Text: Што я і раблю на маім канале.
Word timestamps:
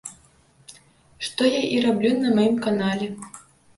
Што 1.27 1.41
я 1.57 1.61
і 1.75 1.83
раблю 1.85 2.11
на 2.25 2.29
маім 2.41 2.57
канале. 2.67 3.07